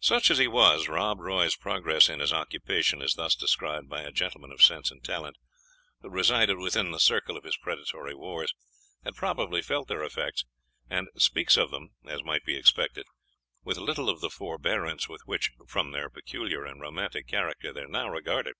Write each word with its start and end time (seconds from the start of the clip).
Such 0.00 0.28
as 0.32 0.38
he 0.38 0.48
was, 0.48 0.88
Rob 0.88 1.20
Roy's 1.20 1.54
progress 1.54 2.08
in 2.08 2.18
his 2.18 2.32
occupation 2.32 3.00
is 3.00 3.14
thus 3.14 3.36
described 3.36 3.88
by 3.88 4.02
a 4.02 4.10
gentleman 4.10 4.50
of 4.50 4.60
sense 4.60 4.90
and 4.90 5.04
talent, 5.04 5.36
who 6.00 6.08
resided 6.10 6.58
within 6.58 6.90
the 6.90 6.98
circle 6.98 7.36
of 7.36 7.44
his 7.44 7.56
predatory 7.58 8.12
wars, 8.12 8.52
had 9.04 9.14
probably 9.14 9.62
felt 9.62 9.86
their 9.86 10.02
effects, 10.02 10.44
and 10.90 11.06
speaks 11.16 11.56
of 11.56 11.70
them, 11.70 11.90
as 12.04 12.24
might 12.24 12.44
be 12.44 12.56
expected, 12.56 13.06
with 13.62 13.76
little 13.78 14.08
of 14.10 14.20
the 14.20 14.30
forbearance 14.30 15.08
with 15.08 15.22
which, 15.26 15.52
from 15.68 15.92
their 15.92 16.10
peculiar 16.10 16.64
and 16.64 16.80
romantic 16.80 17.28
character, 17.28 17.72
they 17.72 17.82
are 17.82 17.86
now 17.86 18.08
regarded. 18.08 18.56